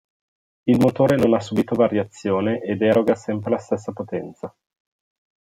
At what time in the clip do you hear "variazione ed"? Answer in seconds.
1.75-2.81